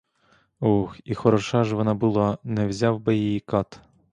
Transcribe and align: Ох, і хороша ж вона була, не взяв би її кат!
Ох, 0.59 0.97
і 1.05 1.13
хороша 1.15 1.63
ж 1.63 1.75
вона 1.75 1.93
була, 1.93 2.37
не 2.43 2.67
взяв 2.67 2.99
би 2.99 3.15
її 3.15 3.39
кат! 3.39 3.79